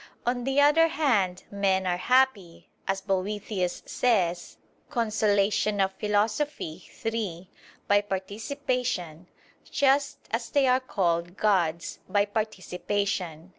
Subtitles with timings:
[0.25, 4.57] On the other hand, men are happy, as Boethius says
[4.89, 5.37] (De Consol.
[6.97, 7.49] iii),
[7.87, 9.27] by participation;
[9.69, 13.49] just as they are called "gods," by participation.